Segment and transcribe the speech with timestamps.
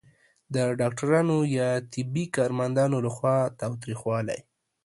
[0.53, 4.39] د ډاکټرانو یا طبي کارمندانو لخوا تاوتریخوالی